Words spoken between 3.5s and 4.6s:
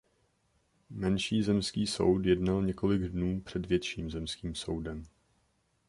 větším zemským